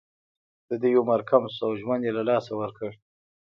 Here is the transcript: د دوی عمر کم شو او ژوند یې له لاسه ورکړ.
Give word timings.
د 0.67 0.71
دوی 0.81 0.93
عمر 1.01 1.21
کم 1.29 1.43
شو 1.53 1.63
او 1.67 1.71
ژوند 1.81 2.01
یې 2.07 2.11
له 2.17 2.23
لاسه 2.29 2.51
ورکړ. 2.57 2.89